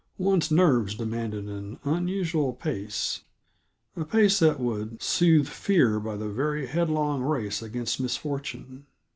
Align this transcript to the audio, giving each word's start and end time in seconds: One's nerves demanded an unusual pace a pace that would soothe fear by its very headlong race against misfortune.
One's 0.17 0.49
nerves 0.49 0.95
demanded 0.95 1.45
an 1.45 1.77
unusual 1.83 2.53
pace 2.53 3.21
a 3.95 4.03
pace 4.03 4.39
that 4.39 4.59
would 4.59 4.99
soothe 4.99 5.47
fear 5.47 5.99
by 5.99 6.15
its 6.15 6.23
very 6.23 6.65
headlong 6.65 7.21
race 7.21 7.61
against 7.61 7.99
misfortune. 7.99 8.87